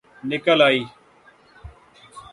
نکل 0.29 0.59
آئ 0.67 0.79